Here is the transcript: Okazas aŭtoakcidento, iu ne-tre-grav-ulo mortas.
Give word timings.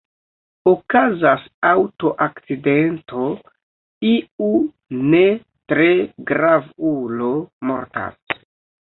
Okazas 0.69 1.43
aŭtoakcidento, 1.71 3.29
iu 4.15 4.51
ne-tre-grav-ulo 5.13 7.33
mortas. 7.73 8.41